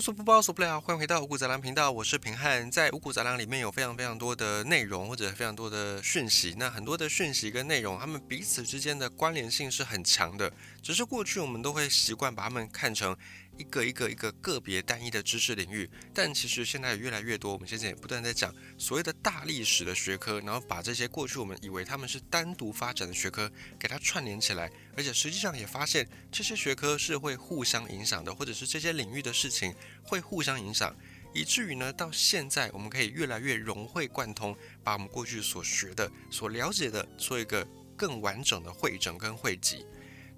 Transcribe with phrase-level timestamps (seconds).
[0.00, 0.80] 无所不包，所不了。
[0.80, 2.70] 欢迎回到五谷杂粮频道，我是平汉。
[2.70, 6.54] 在五谷杂粮里面有非常非常多的内容，或者非常多的讯息。
[6.56, 10.50] 那很多的讯息跟内容，他们彼此之间的关联性是很强的。
[10.80, 13.14] 只是过去我们都会习惯把他们看成。
[13.60, 30.96] 一个一个一个个别单一的知识领域，但其实现在越来越多，我们现在也不断在讲所谓的大历史的学科，然后把这些过去我们以为他们是单独发展的学科，给它串联起来，而且实际上也发现这些学科是会互相影响的，或者是这些领域的事情会互相影响，
[31.34, 39.84] 以至于呢，到现在我们可以越来越融会贯通，把我们过去所学的、所了解的做一个更完整的会诊跟汇集。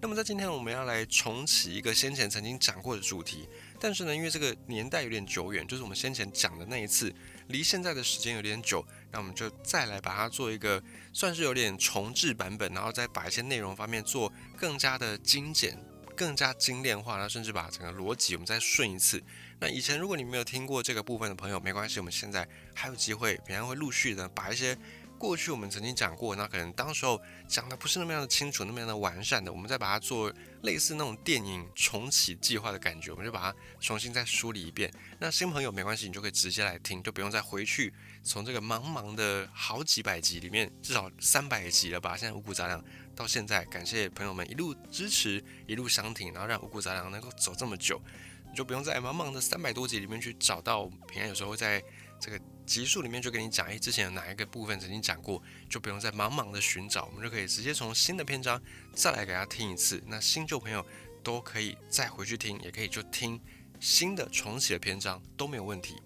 [0.02, 3.48] 那么在今天我们要来重启一个先前曾经讲过的主题，
[3.79, 7.15] 但是呢，因为这个年代有点久远，就是我们先前讲的那一次，
[7.47, 15.78] 离现在的时间有点久，那我们就再来把它做一个算是有点重置版本，然后再把一些内容方面做更加的精简、
[16.16, 19.23] 更加精炼化，然后甚至把整个逻辑我们再顺一次。
[19.61, 22.45] 那以前如果你没有听过这个部分的朋友，没关系，我们现在
[22.75, 24.77] 还有机会，平常会陆续的把一些。
[25.23, 34.93] 过去我们曾经讲过，那可能当时候讲的不是那么样的清楚，那么样的完善的，我们再把它做类似那种电影重启计划的感觉，我们就把它重新再梳理一遍。
[35.20, 42.17] 那新朋友没关系，你就可以直接来听，就不用再回去从这个茫茫的好几百集里面，至少三百集了吧？
[42.17, 42.84] 现在五谷杂粮
[43.15, 48.03] 到现在，感谢朋友们一路支持，一路相挺，然后让五谷杂粮能够走这么久，
[48.50, 51.81] 你就不用在茫茫的三百多集里面去找到平安，有时候会在
[52.19, 52.41] 这个。
[52.73, 58.59] 集数里面就跟你讲，哎，之前有哪一个部分曾经讲过，就不用再茫茫的寻找，我们就可以直接从新的篇章
[58.95, 60.03] 再来给他听一次。
[60.06, 60.83] 那新旧朋友
[61.23, 63.39] 都可以再回去听，也可以就听
[63.78, 65.97] 新的重启的篇章都没有问题。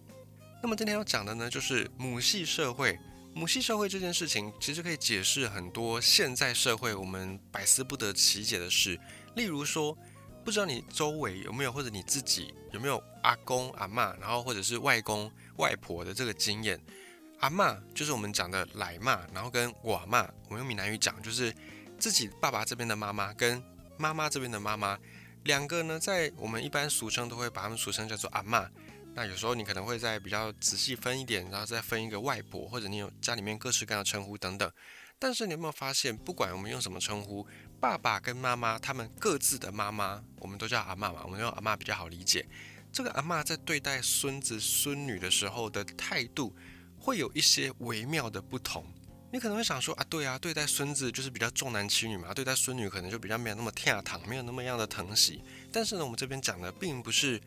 [0.60, 2.98] 那么今天要讲的呢，就是母系社会。
[3.32, 8.98] 母系社会这件事情，其实可以解释很多现在社会我们百思不得其解的事。
[9.36, 9.96] 例如说，
[10.44, 15.28] 不知道你周围有没有，或者你自己有没有阿公阿妈，然后或者是外公。
[15.56, 16.78] 外婆的这个经验，
[17.40, 21.50] 阿妈就是我们讲的奶妈，然后跟我妈，我们用闽南语讲就是
[21.98, 23.64] 自己爸爸这边的妈妈跟
[23.96, 24.98] 妈妈这边的妈妈，
[25.44, 28.68] 两个呢，在我们一般俗称都会把他们俗称叫做阿妈。
[29.14, 34.70] 那有时候你可能会在比较仔细分一点，然后再分一个外婆，或者你有家里面各式各样的称呼等等。
[35.18, 37.46] 但是你有没有发现，不管我们用什么称呼，
[37.80, 42.46] 爸爸跟妈妈他们各自的妈妈，我们都叫阿妈嘛，我们用阿妈比较好理解。
[42.92, 46.54] 这个阿妈在对待孙子孙女的时候的态度，
[46.98, 48.84] 会有一些微妙的不同。
[49.32, 55.42] 你可能会想说啊，对啊，对待孙子就是比较重男轻女嘛，对待孙女可能就比较没有那么疼疼，没有那么样的疼惜。
[55.72, 57.40] 但是呢，我们这边讲的并不是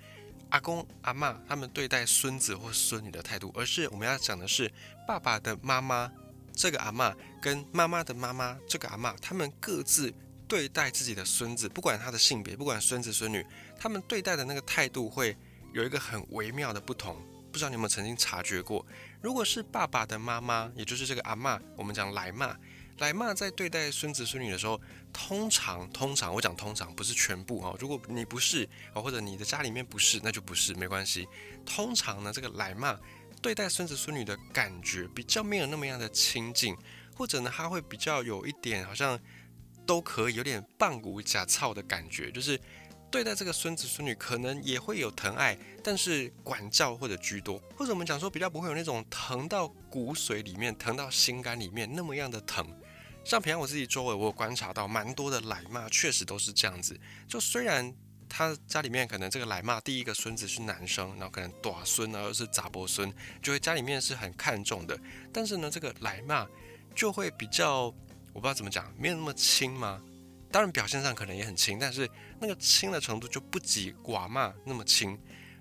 [0.49, 4.71] 阿公阿妈他们对待孙子或孙女的态度，而是我们要讲的是
[5.07, 6.11] 爸爸的妈妈
[6.59, 10.13] 这个阿妈跟妈妈的妈妈这个阿妈，他们各自。
[10.49, 13.45] 对待自己的孙子，不管他的性别，不管孙子孙女，
[13.79, 15.37] 他们对待的那个态度会
[15.73, 17.15] 有一个很微妙的不同。
[17.51, 18.83] 不知道你有没有曾经察觉过？
[19.21, 22.57] 如果是爸爸的妈妈，也就是这个阿妈，我们讲来妈，
[22.97, 24.81] 来妈在对待孙子孙女的时候，
[25.13, 27.77] 通常通常我讲通常不是全部哦。
[27.79, 31.27] 如果你不是啊，或者你的家里面不是，那就不是没关系。
[31.63, 32.99] 通常呢，这个来妈
[33.41, 36.75] 对待孙子孙女的感觉比较没有那么样的亲近，
[37.15, 39.19] 或者呢，他会比较有一点好像。
[39.85, 42.59] 都可以有点棒骨假操的感觉，就是
[43.09, 52.63] 对待这个孙子孙女可能也会有疼爱，但是管教或者居多，或者我们讲说比较不会有那种疼到骨髓里面、疼到心肝里面那么样的疼。
[53.25, 56.95] 像平常我自己周围，我有观察到蛮多的奶妈，确实都是这样子。
[57.27, 57.91] 就虽然
[58.29, 64.97] 他家里面可能这个奶妈第一个孙子是男生，然后可能短孙啊又是杂伯孙，就会家里面是很看重的，
[65.33, 66.47] 但是呢，这个奶妈
[66.95, 67.93] 就会比较。
[68.31, 69.99] 我不知道怎么讲，没有那么亲吗？
[70.51, 72.07] 当然表现上可能也很亲，但是
[72.39, 75.17] 那个亲的程度就不及寡妈那么亲。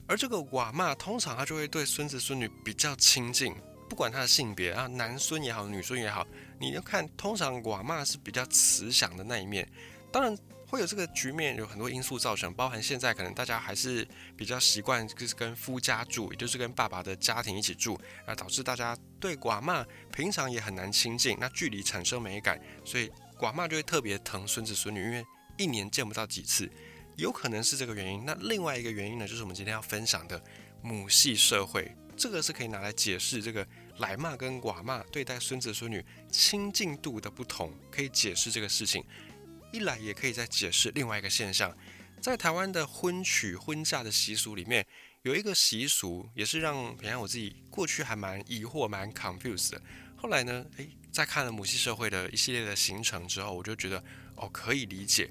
[0.07, 3.55] 而这个寡妈通常他就会对孙子孙女比较亲近，
[3.89, 6.27] 不管他的性别啊，男孙也好，女孙也好，
[6.61, 9.67] 你要看通常寡妈是比较慈祥的那一面。
[10.13, 10.37] 当然。
[10.69, 14.07] 会有这个局面，有很多因素造成，包含现在可能大家还是
[14.37, 19.83] 比较习惯就是跟夫家住，也就是跟爸爸的家庭一起住，那导致大家对寡妈
[20.13, 25.25] 平常也很难亲近，那距离产生美感，所以寡妈就会特别疼孙子孙女，因为
[25.57, 26.71] 一年见不到几次，
[27.17, 28.23] 有可能是这个原因。
[28.27, 30.39] 那另外一个原因呢，就是我们今天要分享的
[30.83, 33.67] 母系社会，这个是可以拿来解释这个
[33.97, 39.03] 来妈跟寡妈对待孙子孙女亲近度的不同，可以解释这个事情。
[39.73, 41.77] 一来也可以再解释另外一个现象，
[42.21, 44.87] 在台湾的婚娶婚嫁的习俗里面，
[45.23, 49.83] 有一个习俗也是让平安我自己过去还蛮疑惑、蛮 confused 的。
[50.17, 54.03] 后来呢，诶，在看了母系社会的一系列的形成之后，我就觉得
[54.37, 55.31] 哦，可以理解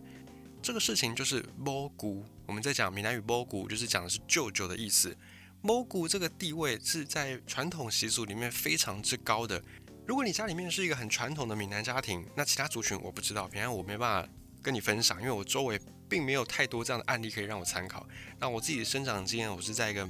[0.61, 5.15] 这个事情就是摸姑我们在讲闽南语 “mo 古”，就是讲的是舅舅的意思。
[5.61, 9.61] mo 古这个地位是在传统习俗里面非常之高的。
[10.07, 14.29] 如果你家里面是一个很传统的闽南家庭，那其他族群我不知道，平安我没办法
[14.61, 15.77] 跟你分享，因为我周围
[16.07, 18.07] 并没有太多这样的案例可以让我参考。
[18.39, 20.07] 那我自己的生长经验，我是在一个。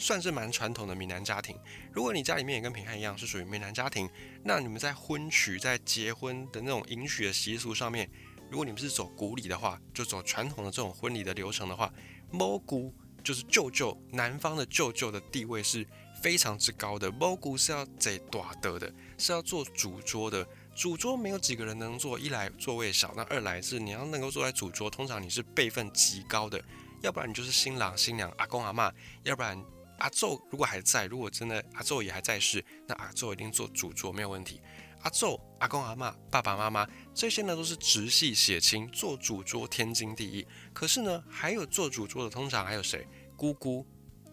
[0.00, 1.58] 算是蛮传统的闽南家庭。
[1.92, 4.08] 如果你家里面也跟平安一样是属于闽南家庭，
[4.44, 8.08] 那你们在婚娶、在结婚的那种迎娶的习俗上面，
[8.48, 11.92] 如果你们是走古礼的话，就走传统的这种婚礼的流程的话，
[12.30, 12.94] 某姑
[13.24, 15.84] 就是舅舅，男方的舅舅的地位是
[16.22, 17.10] 非常之高的。
[17.12, 20.46] 猫姑是要在大德的，是要做主桌的。
[20.74, 26.62] 主桌没有几个人能坐，一来座位少，那二来是你要能够坐在主桌，通常你是辈分极高的，
[27.02, 28.92] 要不然你就是新郎新娘阿公阿妈，
[29.24, 29.62] 要不然。
[29.98, 34.60] 阿昼如果还在，如果真的阿昼也还在世，那阿昼一定做主桌没有问题。
[35.00, 40.46] 阿昼、阿公、阿妈、爸爸妈妈这些呢都是直系血亲，做主桌天经地义。
[40.72, 43.08] 可是呢，还有做主桌的，通常还有谁？
[43.36, 43.84] 姑姑，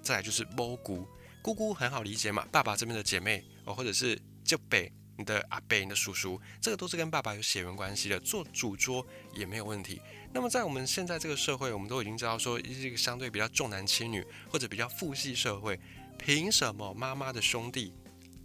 [0.03, 1.07] 再来就是猫姑。
[1.45, 4.91] 姑姑很好理解嘛，爸爸这边的姐妹哦，或者是舅辈。
[5.15, 9.05] 你的阿伯、你的叔叔，这个都是跟爸爸有血缘关系的，做主桌
[9.35, 10.01] 也没有问题。
[10.33, 15.79] 那么在我们现在这个社会，我们都已经知道说，一个相对比较重男轻女或者比较父系社会，
[16.17, 17.93] 凭什么妈妈的兄弟、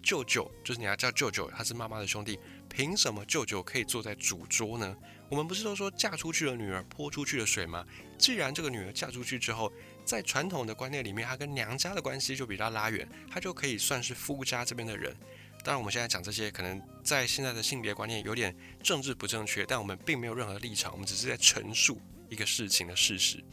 [0.00, 2.38] 舅舅，就是你要叫舅舅，他是妈妈的兄弟，
[2.69, 4.94] 凭什么舅舅可以坐在主桌呢？
[5.29, 7.85] 我们不是都说嫁出去的女儿泼出去的水吗？
[8.17, 9.73] 既然这个女儿嫁出去之后，
[10.05, 15.17] 在传统的观念里面，她跟娘家的关系就比较拉远，她就可以算是夫家这边的人。
[15.62, 22.00] 当然，我们现在讲这些，可能在现在的性别观念有点政治不正确，但我们并没有任何立场，我们只是在陈述
[22.31, 23.44] 一个事情的事实。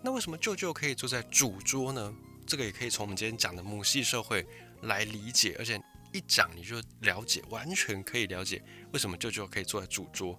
[0.00, 2.14] 那为什么舅舅可以坐在主桌呢？
[2.46, 4.46] 这个也可以从我们今天讲的母系社会
[4.82, 5.76] 来理解，而且
[6.12, 8.62] 一讲你就了解，完全可以了解
[8.92, 10.38] 为什么舅舅可以坐在主桌。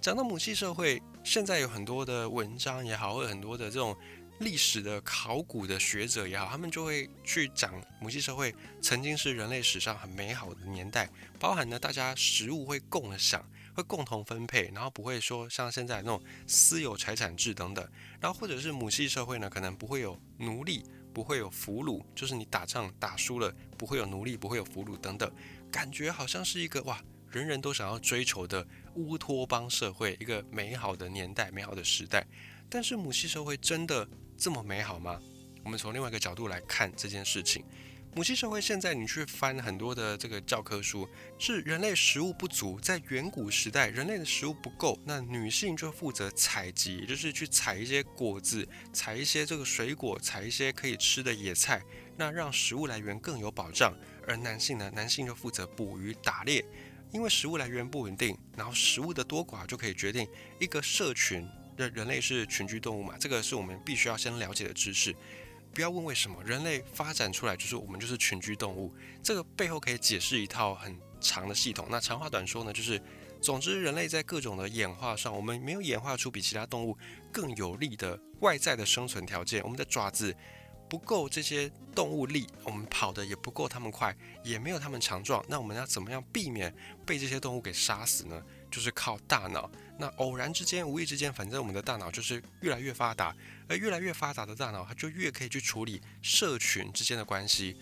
[0.00, 3.94] 讲到母系社会，现在有很多的文章也好，或者很多的这种。
[4.40, 8.52] 历史的考古的学者也好，他们就会去讲母系社会
[8.82, 11.08] 曾经是人类史上很美好的年代，
[11.38, 17.88] 包含呢大家食物会共享，会共同分配，然后不会说像现在那种私有财产制等等，
[18.20, 25.32] 然后或者是母系社会呢，可能不会有奴隶，不会有俘虏，就是你打仗打输了不会有奴隶，不会有俘虏等等，
[25.70, 27.00] 感觉好像是一个哇，
[27.30, 28.66] 人人都想要追求的
[28.96, 32.26] 乌托邦社会，一个美好的年代，美好的时代，
[32.68, 34.06] 但是母系社会真的。
[34.36, 35.18] 这么美好吗？
[35.64, 37.64] 我们从另外一个角度来看这件事情。
[38.16, 51.82] 母系社会现在你去翻很多的这个教科书，是人类食物不足，在远古时代人类的食物不够，那女性就负责采集，就是去采一些果子，采一些这个水果，采一些可以吃的野菜，
[52.16, 53.92] 那让食物来源更有保障。
[54.28, 56.64] 而男性呢，男性就负责捕鱼打猎，
[57.10, 60.24] 因为食物来源不稳定，然后食物的多寡就可以决定
[60.60, 61.44] 一个社群。
[61.76, 63.14] 人人类是群居动物嘛？
[63.18, 65.14] 这个是我们必须要先了解的知识。
[65.72, 68.94] 不要问为什么，人类发展出来就是我们就是群居动物。
[69.22, 71.88] 这个背后可以解释一套很长的系统。
[71.90, 73.02] 那长话短说呢，就是
[73.40, 76.96] 总之人类在各种的演化上，我们没有演化出比其他动物
[77.32, 79.62] 更有利的外在的生存条件。
[79.64, 80.32] 我们的爪子
[80.88, 85.44] 不够这些动物力，我们跑的也不够它们快，也没有它们强壮。
[85.48, 86.72] 那我们要怎么样避免
[87.04, 88.40] 被这些动物给杀死呢？
[88.74, 89.70] 就是靠大脑。
[89.96, 93.32] 那偶然之间、无意之间，反正我们的大脑就是越来越发达，
[93.68, 97.76] 而越来越发达的大脑，它就越可以去处理社群之间的关系，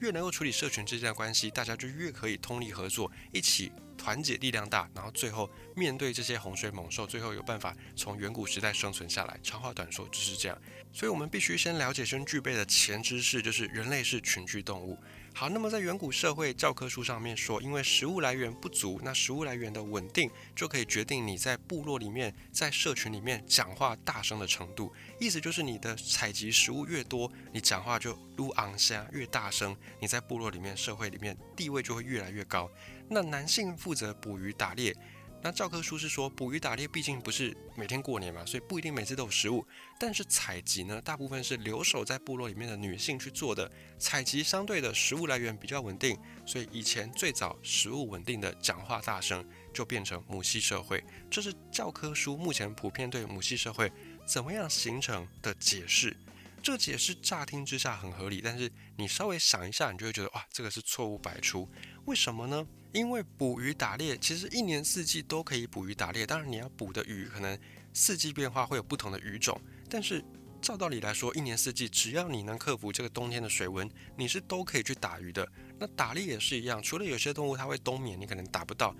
[0.00, 9.38] 越能够处理社群之间的关系，大家就越可以通力合作，一起团结力量大，然后最后面对这些洪水猛兽，最后有办法从远古时代生存下来。
[9.42, 10.58] 长话短说就是这样，
[10.90, 14.98] 所以我们必须先了解、先具备的前知识，就是人类是群居动物。
[15.38, 24.92] 好，那么在远古社会教科书上面说，因为食物来源不足，那食物来源的稳定就可以决定你在部落里面、在社群里面讲话大声的程度。
[25.20, 32.68] 意思就是你的采集食物越多，你讲话就越昂声、越大声，你在部落里面、社会里面地位就会越来越高。
[33.08, 34.92] 那男性负责捕鱼打猎。
[35.40, 39.64] 那教科书是说，捕鱼打猎毕竟不是每天过年嘛，所以不一定每次都有食物。
[39.98, 43.70] 但是采集呢，大部分是留守在部落里面的女性去做的。
[43.98, 51.02] 采集相对的食物来源比较稳定，所以以前最早食物稳定的讲话大声就变成母系社会。
[51.30, 53.90] 这是教科书目前普遍对母系社会
[54.26, 56.16] 怎么样形成的解释。
[56.60, 61.70] 这个解释乍听之下很合理，但是你稍微想一下，你就会觉得哇，这个是错误百出。
[62.06, 62.66] 为什么呢？
[62.92, 67.58] 因为捕鱼打猎其实一年四季都可以捕鱼打猎，当然你要捕的鱼可能
[67.92, 70.24] 四季变化会有不同的鱼种，但是
[70.60, 75.46] 照道理来说，一年四季只要你能克服这个冬天的水温，你是都可以去打鱼的。
[75.78, 78.94] 那打猎也是一样，除了有些动物它会冬眠，你可能打不到，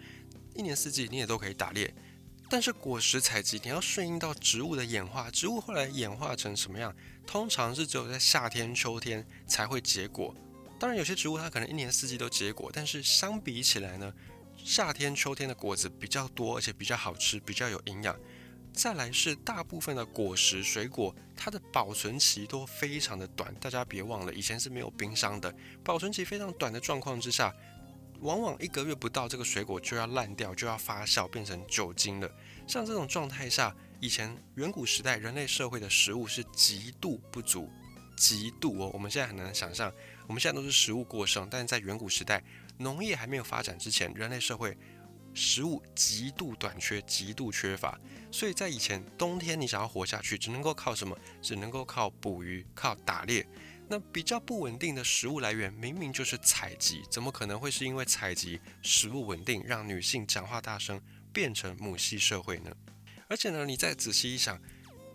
[0.54, 1.92] 一年四季你也都可以打猎。
[2.50, 6.94] 但是果实采集你要顺应到植物的演化，植物后来演化成什么样？
[7.26, 10.34] 通常是只有在夏天、秋天才会结果。
[10.78, 14.12] 当然，有些植物它可能一年四季都结果，但是相比起来呢，
[14.56, 18.16] 夏天、秋天的果子比较多，而且比较好吃，比较有营养。
[18.72, 23.52] 再来是大部分的果实水果，它的保存期都非常的短。
[23.56, 27.52] 大家别忘了，以前是没有冰箱的，保存期非常短的状况之下，
[28.20, 32.30] 往往一个月不到，这个水果就要烂掉，就要发酵变成酒精了。
[32.68, 37.68] 像这种状态下，以前远古时代人类社会的食物是极度不足，
[38.16, 38.90] 极度哦。
[38.92, 39.92] 我们现在很难想象。
[40.28, 42.44] 我们现在都是食物过剩，但是在远古时代，
[42.76, 44.76] 农业还没有发展之前，人类社会
[45.32, 47.98] 食物极度短缺，极度缺乏。
[48.30, 51.18] 所以在以前，冬天你想要活下去，只能够靠什么？
[51.40, 53.44] 只能够靠捕鱼，靠打猎。
[53.88, 61.00] 那比较不稳定的食物来源，明明就是采集，怎么可能会是因为采集食物稳定，让女性讲话大声，
[61.32, 62.70] 变成母系社会呢？
[63.28, 64.60] 而且呢，你再仔细一想，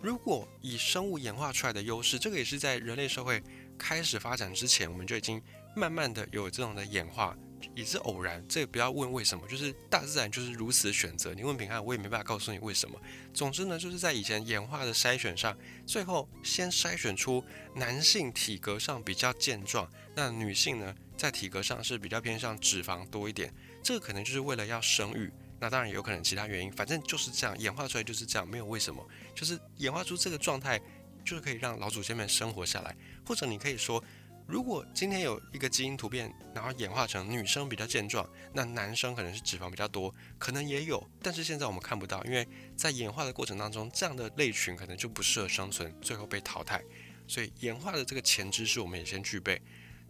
[0.01, 3.43] 如果以生物演化出来的优势，这个也是在人类社会。
[3.77, 5.41] 开始发展之前，我们就已经
[5.75, 7.35] 慢慢的有这种的演化，
[7.75, 8.43] 也是偶然。
[8.47, 11.33] 这个不要问为什么，就是大自然就是如此选择。
[11.33, 12.99] 你问平安，我也没办法告诉你为什么。
[13.33, 17.43] 总之呢，就是在以前演化的筛选上，最后先筛选出
[17.75, 23.53] 男性体格上比较健壮，那女性呢在体格上是比较偏向脂肪多一点。
[23.81, 25.31] 这个可能就是为了要生育。
[25.59, 29.01] 那当然也有可能其他原因，反正就是这样演化出来就是这样，没有为什么，
[29.33, 30.79] 就是演化出这个状态。
[31.23, 34.03] 就是可以让老祖先们生活下来，或者你可以说，
[34.47, 46.83] 如果今天有一个基因突变，然后演化成女生比较健壮，那男生可能是脂肪比较多，可能也有，但是现在我们看不到，因为在演化的过程当中，这样的类群可能就不适合生存，最后被淘汰。
[47.27, 49.61] 所以演化的这个前知识我们也先具备。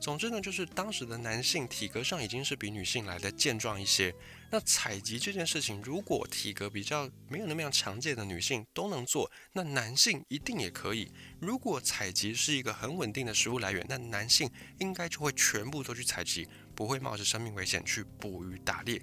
[0.04, 4.14] 总之呢，就是当时的男性体格上已经是比女性来的健壮一些。
[4.52, 11.10] 那采集这件事情，如果体格比较没有那么样强健的女性都能做，那男性一定也可以。
[11.40, 16.46] 如果采集是一个很稳定的食物来源，那男性应该就会全部都去采集，
[16.76, 19.02] 不会冒着生命危险去捕鱼打猎。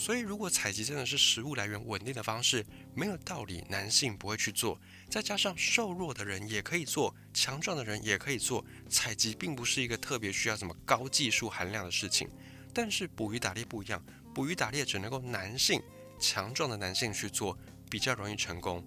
[0.00, 2.64] 所以，如果采集真的是食物来源稳定的方式，
[2.94, 4.80] 没有道理男性不会去做。
[5.10, 8.64] 再加上瘦弱的人也可以做，强壮的人也可以做。
[8.88, 12.26] 采集并不是一个特别需要什么高技术含量的事情。
[12.72, 14.02] 但是捕鱼打猎不一样，
[14.34, 15.82] 捕鱼打猎只能够男性
[16.18, 17.54] 强壮的男性去做，
[17.90, 18.82] 比较容易成功。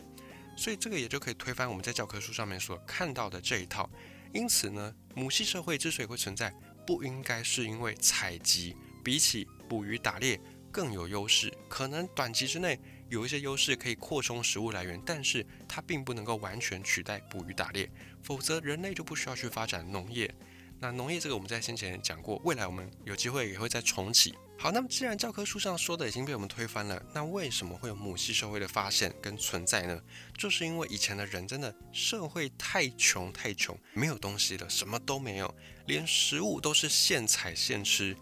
[0.58, 3.88] 所以这个也就可以推翻我们在教科书上面所看到的这一套。
[4.34, 6.52] 因此呢，母系社会之所以会存在，
[6.88, 10.42] 不应该是因为采集比起捕鱼打猎。
[10.74, 17.88] 更有优势，可能短期之内有一些优势可以扩充食物来源，但是它并不能够完全取代捕鱼打猎，
[18.24, 20.34] 否则人类就不需要去发展农业。
[20.80, 24.34] 那农业这个我们在先前讲过，未来我们有机会也会再重启。
[24.58, 30.02] 好，那么既然教科书上说的已经被我们推翻了，那为什么会有母系社会的发现跟存在呢？
[30.38, 35.54] 就是因为以前的人真的社会太穷太穷，没有东西了，什么都没有，
[35.86, 38.18] 连食物都是现采现吃，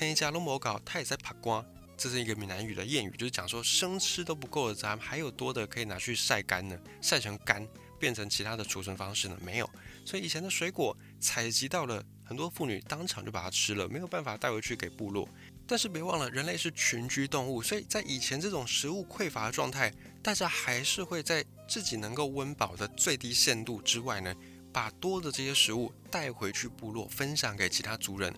[0.00, 1.64] 一家都没搞，他也在爬瓜。
[1.98, 7.66] 这是一个闽南语的谚语，就是讲说生吃都不够的，咱们还有多的可以拿去晒干呢，晒成干，
[7.98, 9.36] 变成其他的储存方式呢？
[9.42, 9.68] 没有，
[10.04, 15.28] 所以以前的水果采集到了，很多妇女当场就把它吃了，没有办法带回去给部落。
[15.66, 24.32] 但是别忘了，人类是群居动物，所以在以前这种食物匮乏的状态，大家还是会在自己能够温饱的最低限度之外呢，
[24.72, 28.32] 把多的这些食物带回去部落，分享给其他族人。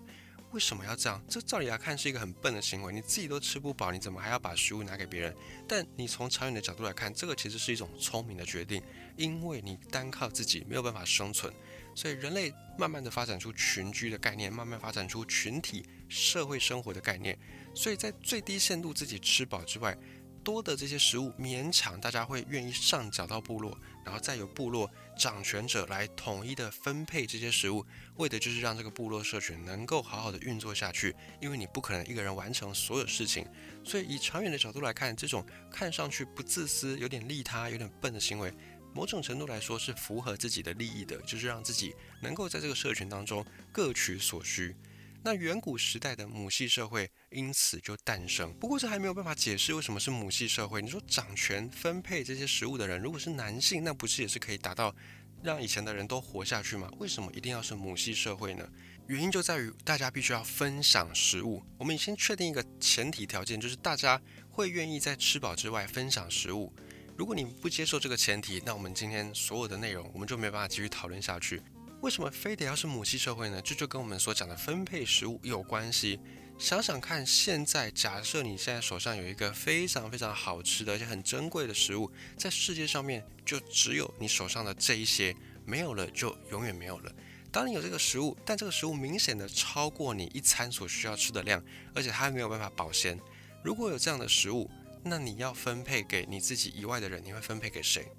[0.51, 1.21] 为什么要这样？
[1.29, 2.91] 这照理来看是一个很笨的行为。
[2.91, 5.35] 你自己都吃不饱，你怎么还要把食物拿给别人？
[5.67, 8.83] 但你从长远的角度来看，这个其实是一种聪明的决定，
[9.15, 11.53] 因为你单靠自己没有办法生存，
[11.95, 17.37] 所以人类慢慢的发展出群居的概念，慢慢发展出群体社会生活的概念。
[17.73, 19.97] 所以在最低限度自己吃饱之外，
[20.43, 24.89] 多的这些食物勉强大家会愿意上缴到部落，然后再由部落。
[25.21, 27.85] 掌权者来统一的分配这些食物，
[28.15, 31.15] 为的就是让这个部落社群能够好好的运作下去。
[31.39, 33.45] 因为你不可能一个人完成所有事情，
[33.83, 38.51] 所以以长远的角度来看，这种看上去不自私、有点利他、有点笨的行为，
[38.95, 44.75] 某种程度来说是符合自己的利益的，就是让自己能够在这个社群当中各取所需。
[45.23, 48.51] 那远古时代的母系社会因此就诞生。
[48.55, 50.81] 不过这还没有办法解释为什么是母系社会。
[50.81, 54.95] 你说掌权分配这些食物的人如果是男性，那不是也是可以达到
[55.43, 56.89] 让以前的人都活下去吗？
[56.97, 58.67] 为什么一定要是母系社会呢？
[59.07, 61.63] 原因就在于大家必须要分享食物。
[61.77, 66.73] 我们先确定一个前提条件，就是大家会愿意在吃饱之外分享食物。
[67.17, 71.61] 如果你不接受这个前提，那我们今天所有的内容我们就没办法继续讨论下去。
[72.01, 73.61] 为什么非得要是母系社会呢？
[73.61, 76.19] 这就跟我们所讲的分配食物有关系。
[76.57, 87.11] 想想看，现在假设你现在手上有一个非常非常好吃的而且很珍贵的食物，在世界上面就只有你手上的这一些，没有了就永远没有了。
[87.51, 93.19] 当你有这个食物，但这个食物明显的超过你一餐所需要吃的量，而且它没有办法保鲜。
[93.63, 94.67] 如果有这样的食物，
[95.03, 98.11] 那你要分配给你自己以外的人，你会分配给谁？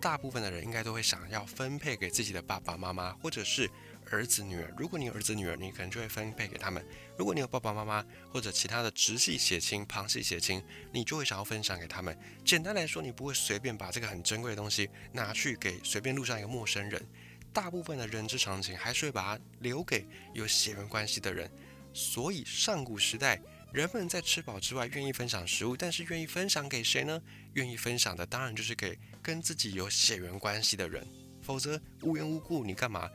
[0.00, 3.68] 大部分的人应该都会想要分配给自己的爸爸妈妈，或者是
[4.10, 4.72] 儿子女儿。
[4.76, 6.82] 如果你有儿子女儿，你可能就会分配给他们；
[7.18, 10.62] 如果你有爸爸妈妈或者其他的直系血亲、旁系血亲，
[10.92, 12.16] 你就会想要分享给他们。
[12.44, 17.04] 简单来说，你不会随便把这个很珍贵的东西拿去给随便路上一个陌生人。
[17.52, 21.50] 大部分的人之常情，还是会把它留给有血缘关系的人。
[21.94, 23.40] 所以上古时代，
[23.76, 27.20] 人们在吃饱之外，愿意分享食物，但是愿意分享给谁呢？
[27.52, 31.06] 愿意分享的当然就是给跟自己有血缘关系的人。
[31.42, 33.06] 否则无缘无故，你干嘛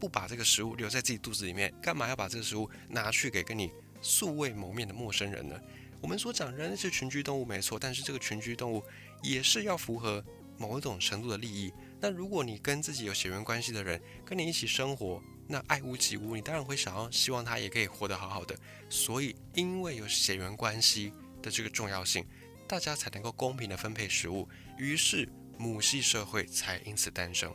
[0.00, 1.72] 不把这个食物留在自己肚子里面？
[1.80, 3.70] 干嘛要把这个食物拿去给跟你
[4.02, 5.56] 素未谋面的陌生人呢？
[6.00, 8.82] 我们所讲人是群居动物没错，但是这个群居动物
[9.22, 10.24] 也是要符合
[10.56, 11.72] 某一种程度的利益。
[12.00, 18.54] 那如果你跟自己有血缘关系的人跟你一起生活，那爱屋及乌，你当然会想要希望他也可以活得好好的。
[18.90, 21.12] 所以，因为有血缘关系
[21.42, 22.24] 的这个重要性，
[22.68, 25.26] 大家才能够公平的分配食物，于是
[25.56, 27.52] 母系社会才因此诞生。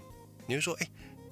[0.47, 0.89] 你会说，哎，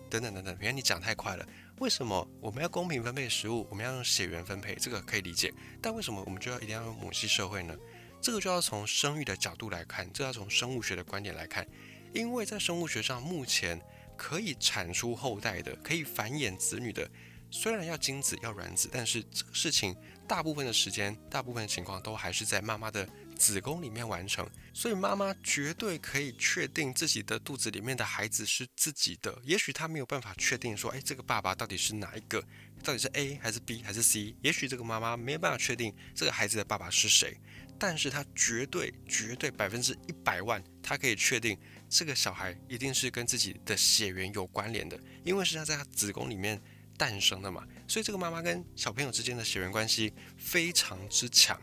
[0.07, 1.45] 等等等等，原来你讲太快了。
[1.79, 3.67] 为什么我们要公平分配食物？
[3.69, 5.51] 我们要用血缘分配，这个可以理解。
[5.81, 7.75] 但为什么我们就要一定要用母系社会呢？
[8.21, 11.67] 这个就要从生育的角度来看，这要从生物学的观点来看。
[12.13, 13.81] 因为在生物学上，目前
[14.21, 17.09] 可以产出后代的、可以繁衍子女的，
[17.49, 19.95] 虽然要精子、要卵子，但是这个事情
[20.27, 24.47] 大部分的时间、大部分的情况都还是在妈妈的子宫里面完成。
[24.75, 29.35] 所以妈妈绝对可以确定自己的肚子里面的孩子是自己的。
[29.43, 32.43] 也许她没有办法确定说，哎，这个爸爸到底是哪一个？
[32.83, 34.35] 到底是 A 还是 B 还是 C？
[34.43, 37.35] 也许这个妈妈没有办法确定这个孩子的爸爸是谁，
[37.79, 41.57] 但是她绝对、绝对百分之一百万，她可以确定。
[41.91, 46.59] 这个小孩一定是跟自己的血缘有关联的，因为是他在他子宫里面
[46.97, 51.59] 诞生的嘛，所以这个妈妈跟小朋友之间的血缘关系非常之强。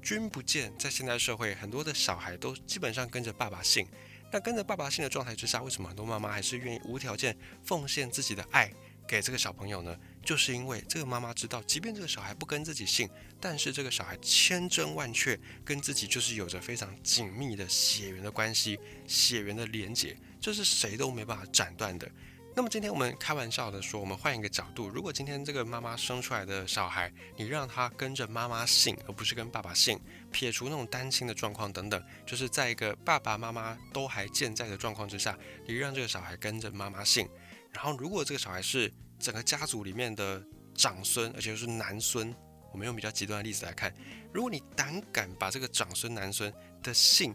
[0.00, 3.84] 君不见，在现代社会，很多的小孩都基本上跟着爸爸姓。
[4.30, 8.72] 那跟着爸爸姓的状态之下，为什么很多妈妈还是愿意无条件奉献自己的爱
[9.06, 9.98] 给这个小朋友呢？
[10.26, 13.08] 就是因为这个妈妈知道，即便这个小孩不跟自己姓，
[13.40, 22.10] 但是这个小孩千真万确跟自己就是有着非常紧密的血缘的关系、血缘的连结，这是谁都没办法斩断的。
[22.56, 30.00] 那么今天我们开玩笑的说，我们换一个角度，如果今天这个妈妈生出来的小孩，你让他跟着妈妈姓，而不是跟爸爸姓，
[30.32, 37.28] 撇除那种单亲的状况等等，就是在一个爸爸妈妈都还健在的状况之下，你让这个小孩跟着妈妈姓，
[37.70, 40.42] 然后如果这个小孩是整个家族里面的
[40.74, 42.34] 长孙，而且又是男孙，
[42.72, 43.92] 我们用比较极端的例子来看，
[44.32, 46.52] 如果你胆敢把这个长孙男孙
[46.82, 47.34] 的姓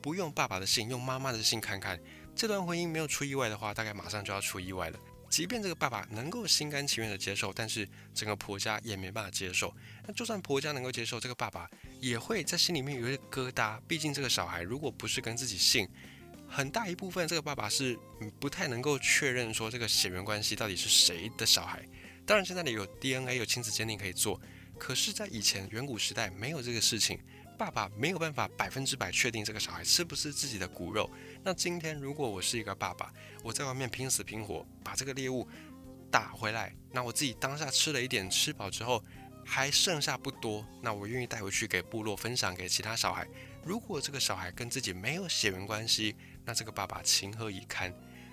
[0.00, 2.00] 不用爸爸的姓，用妈妈的姓看看，
[2.34, 4.98] 这段婚姻没有出意外的话，大概马上就要出意外了。
[5.28, 9.74] 即便这个爸爸能够心甘情愿的接受，但是整个婆家也没办法接受。
[10.06, 11.68] 那就算婆家能够接受，这个爸爸
[12.00, 13.78] 也会在心里面有一个疙瘩。
[13.86, 15.86] 毕竟这个小孩如果不是跟自己姓。
[16.48, 17.98] 很大一部分，这个爸爸是
[18.40, 21.84] 不太能够确认说这个血缘关系到底是谁的小孩。
[22.26, 24.40] 当然，现在呢有 DNA 有亲子鉴定可以做，
[24.78, 27.20] 可是，在以前远古时代没有这个事情，
[27.58, 31.10] 爸爸没有办法百分之百确定这个小孩是不是自己的骨肉。
[31.42, 35.46] 那今天如果我是一个爸爸，我在外面拼死拼活把这个猎物
[36.10, 39.02] 打回来，那我自己当下吃了一点，吃饱之后
[39.44, 43.26] 还剩下不多，那我愿意带回去给部落分享给其他小孩。
[43.64, 46.14] 如果这个小孩跟自己没有血缘关系，
[46.48, 47.92] 那这个爸爸情何以堪？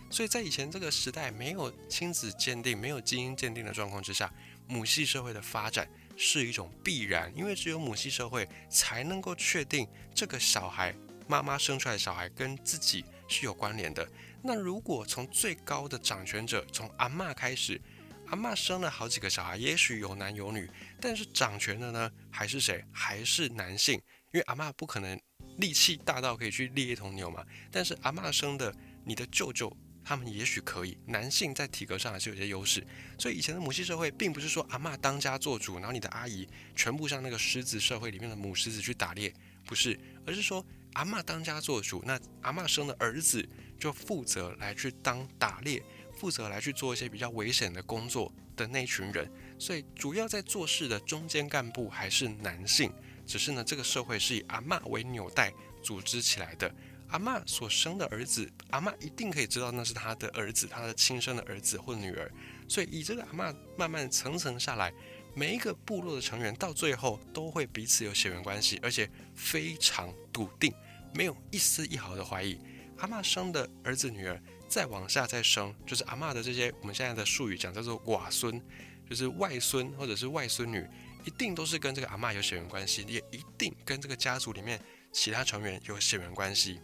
[0.09, 4.33] 所以在以前这个时代，没有亲子鉴定、没有基因鉴定的状况之下，
[4.69, 10.95] 母系社会的发展是一种必然，因为只有母系社会才能够确定这个小孩
[11.27, 14.07] 妈妈生出来的小孩跟自己是有关联的。
[14.41, 17.81] 那如果从最高的掌权者，从阿妈开始，
[18.27, 22.81] 阿妈生了好几个小孩，也许有男有女，但是掌权的呢，还是谁？
[22.93, 23.95] 还是男性？
[24.31, 25.19] 因为阿妈不可能。
[25.57, 27.45] 力气大到可以去猎一头牛嘛？
[27.71, 30.97] 但是阿妈生的你的舅舅，他们也许可以。
[31.05, 32.85] 男性在体格上还是有些优势，
[33.17, 39.33] 所以以前的母系社会并不是说阿妈当家做主，然后你的阿姨全部像那个狮子社会里面的母狮子去打猎，
[39.65, 43.47] 不是，而是说阿妈当家做主，那阿妈生的儿子
[43.79, 45.83] 就负责来去当打猎，
[46.17, 52.91] 负责来去做一些比较危险的工作的那群人，所以主要在做事的中间干部还是男性。
[53.25, 56.73] 只是呢，这个社会是以阿妈为纽带组织起来的。
[57.09, 62.31] 阿妈所生的儿子，阿妈一定可以知道那是他的儿子，他的亲生的儿子或女儿。
[62.67, 64.91] 所以以这个阿妈慢慢层层下来，
[65.35, 70.73] 每一个部落的成员到最后都会彼此有血缘关系，而且非常笃定，
[71.13, 72.59] 没有一丝一毫的怀疑。
[72.97, 78.59] 阿嬷生的儿子女儿，再往下再生，就是阿嬷的这些我们现在的术语讲叫做寡孙，
[79.07, 80.83] 就是外孙或者是外孙女，
[81.25, 84.79] 一定都是跟这个阿嬷有血缘关系，也一定跟这个家族里面
[85.11, 86.79] 其他成员有血缘关系。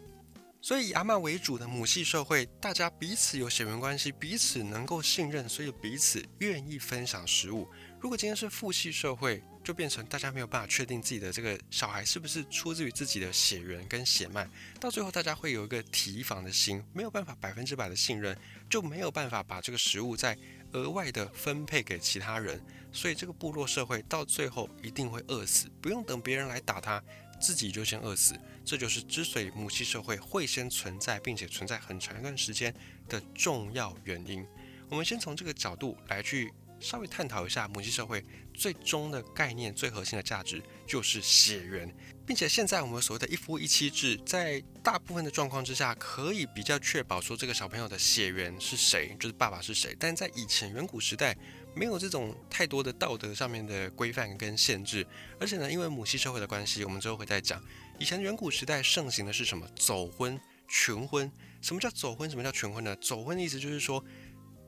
[0.63, 7.67] 所以以阿嬷为主的母系社会，大家彼此有血缘关系，彼此能够信任，所以彼此愿意分享食物。
[7.99, 14.47] 如果今天是父系社会，就变成大家没有办法确定自己的这个小孩是不是出自于自己的血缘跟血脉，
[14.79, 18.37] 到最后大家会有一个提防的心，没有办法百分之百的信任，
[18.69, 20.37] 就没有办法把这个食物再
[20.73, 27.01] 额外的分配给其他人，所以这个部落社会到最后一定会饿死，不用等别人来打他。
[27.41, 32.71] 自己就先饿死，这就是之所以母系社会会先存在，并且存在很长一段时间
[33.09, 34.45] 的重要原因。
[34.87, 38.23] 我们先从这个角度来去稍微探讨一下母系社会
[38.53, 41.91] 最终的概念、最核心的价值就是血缘，
[42.27, 49.95] 并且现在我们所谓的一夫一妻制，在大部分的状况之下，可以比较确保说这个小朋友的血缘是谁，就是爸爸是谁。
[49.99, 51.35] 但在以前远古时代。
[51.73, 55.05] 没有这种太多的道德上面的规范跟限制，
[55.39, 57.63] 而且呢，因为母系社会的关系，我们之后会再讲。
[57.97, 59.67] 以前远古时代盛行的是什么？
[59.75, 61.31] 走婚、群婚。
[61.61, 62.29] 什么叫走婚？
[62.29, 62.95] 什么叫群婚呢？
[62.97, 64.03] 走婚的意思就是说，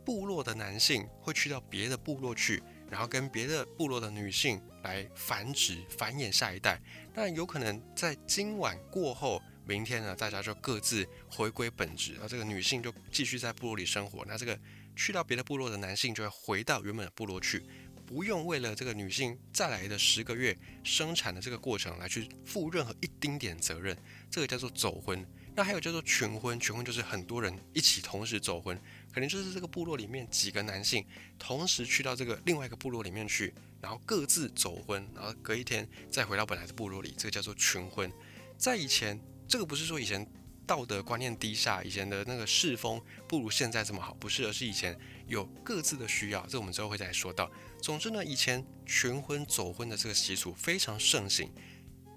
[0.05, 6.79] 部落的男性会去到别的部落去，然后跟别的部落的女性来繁殖、繁衍下一代。
[7.13, 14.23] 那有可能在今晚过后，明天呢，大家就各自回归本职，然后这个女性就继续在部落里生活。
[14.25, 14.57] 那这个。
[14.95, 17.63] 去到别的部落的男性就会回到原本的部落去，
[18.05, 23.97] 不用为了这个女性再来的十个月生产的这个过程来去负任何一丁点责任，
[24.29, 25.25] 这个叫做走婚。
[25.55, 28.75] 那还有叫做群婚，群婚就是很多人一起同时走婚，
[29.13, 31.05] 可能就是这个部落里面几个男性
[31.37, 38.11] 同时去到这个另外一个部落里面去，然后各自走婚，然后隔一天再回到本来的部落里，这个叫做群婚。
[38.57, 40.27] 在以前，这个不是说以前。
[40.65, 44.97] 道德观念低下，以前的那个世风不如现在这么好，不是，而是以前
[45.27, 47.51] 有各自的需要，这我们之后会再说到。
[47.81, 51.51] 总之呢，以前群婚走婚的这个习俗非常盛行。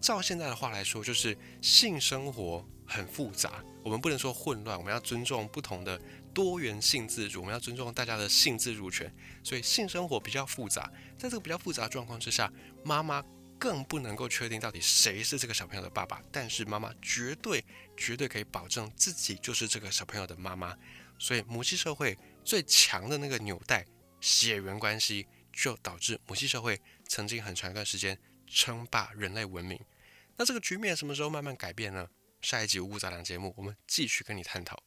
[0.00, 6.00] 照现在的话来说，就是性生活很复杂，我们不能说混乱，我们要尊重不同的
[6.32, 10.90] 多元性自主，我们要尊重大家的性自主权，所以性生活比较复杂。
[11.18, 12.52] 在这个比较复杂的状况之下，
[12.84, 13.24] 妈妈。
[13.58, 17.64] 更不能够确定到底谁是这个小朋友的爸爸，但是妈妈绝对
[17.96, 20.76] 绝对可以保证自己就是这个小朋友的妈妈。
[21.18, 23.84] 所以母系社会最强的那个纽带
[24.20, 29.80] 血缘关系，就导致母系社会曾经很长一段时间称霸人类文明。
[30.36, 32.08] 那这个局面什么时候慢慢改变呢？
[32.42, 34.85] 下一集五谷杂粮节目，我们继续跟你探讨。